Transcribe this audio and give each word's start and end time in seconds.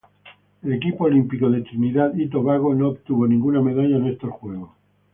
El 0.63 0.73
equipo 0.73 1.03
olímpico 1.03 1.47
de 1.51 1.61
Trinidad 1.61 2.15
y 2.15 2.27
Tobago 2.27 2.73
no 2.73 2.87
obtuvo 2.87 3.27
ninguna 3.27 3.61
medalla 3.61 3.97
en 3.97 4.07
estos 4.07 4.31
Juegos. 4.31 4.71